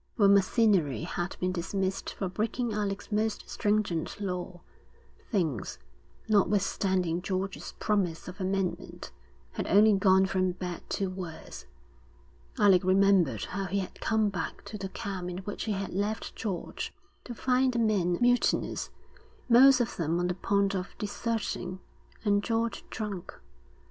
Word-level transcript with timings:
When 0.15 0.33
Macinnery 0.33 1.03
had 1.03 1.37
been 1.39 1.51
dismissed 1.51 2.15
for 2.15 2.27
breaking 2.27 2.73
Alec's 2.73 3.11
most 3.11 3.47
stringent 3.47 4.19
law, 4.19 4.61
things, 5.29 5.77
notwithstanding 6.27 7.21
George's 7.21 7.73
promise 7.77 8.27
of 8.27 8.41
amendment, 8.41 9.11
had 9.51 9.67
only 9.67 9.93
gone 9.93 10.25
from 10.25 10.53
bad 10.53 10.81
to 10.97 11.11
worse. 11.11 11.65
Alec 12.57 12.83
remembered 12.83 13.45
how 13.45 13.65
he 13.65 13.77
had 13.77 14.01
come 14.01 14.29
back 14.29 14.65
to 14.65 14.75
the 14.79 14.89
camp 14.89 15.29
in 15.29 15.37
which 15.45 15.65
he 15.65 15.73
had 15.73 15.93
left 15.93 16.35
George, 16.35 16.91
to 17.25 17.35
find 17.35 17.73
the 17.73 17.77
men 17.77 18.17
mutinous, 18.19 18.89
most 19.47 19.79
of 19.79 19.97
them 19.97 20.19
on 20.19 20.25
the 20.25 20.33
point 20.33 20.73
of 20.73 20.95
deserting, 20.97 21.79
and 22.25 22.41
George 22.43 22.83
drunk. 22.89 23.35